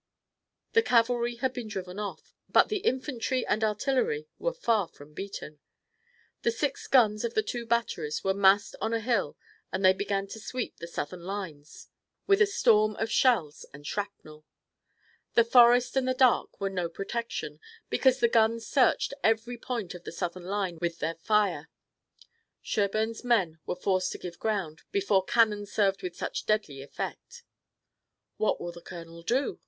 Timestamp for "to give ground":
24.13-24.81